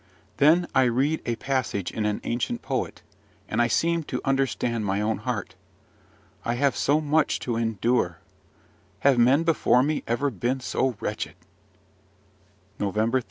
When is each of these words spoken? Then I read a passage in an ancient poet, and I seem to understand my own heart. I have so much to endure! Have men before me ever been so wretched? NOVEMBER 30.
Then 0.37 0.67
I 0.73 0.85
read 0.85 1.21
a 1.27 1.35
passage 1.35 1.91
in 1.91 2.07
an 2.07 2.21
ancient 2.23 2.63
poet, 2.63 3.03
and 3.47 3.61
I 3.61 3.67
seem 3.67 4.01
to 4.05 4.19
understand 4.25 4.83
my 4.83 4.99
own 4.99 5.19
heart. 5.19 5.53
I 6.43 6.55
have 6.55 6.75
so 6.75 6.99
much 6.99 7.37
to 7.41 7.55
endure! 7.55 8.17
Have 9.01 9.19
men 9.19 9.43
before 9.43 9.83
me 9.83 10.01
ever 10.07 10.31
been 10.31 10.59
so 10.59 10.95
wretched? 11.01 11.35
NOVEMBER 12.79 13.19
30. 13.19 13.19